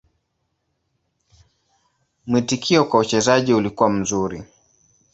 [2.27, 4.43] Mwitikio kwa uchezaji ulikuwa mzuri.